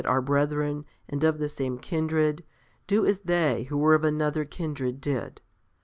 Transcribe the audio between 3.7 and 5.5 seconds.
were of another kindred did.